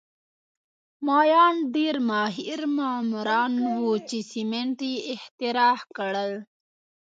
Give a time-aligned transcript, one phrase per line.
[1.05, 6.31] مایان ډېر ماهر معماران وو چې سیمنټ یې اختراع کړل